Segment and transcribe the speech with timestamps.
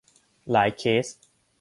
[0.51, 1.07] หลายเคส